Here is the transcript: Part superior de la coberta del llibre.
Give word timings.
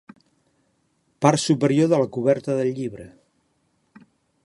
Part 1.27 1.43
superior 1.45 1.91
de 1.93 2.01
la 2.05 2.09
coberta 2.17 2.59
del 2.61 2.75
llibre. 2.81 3.07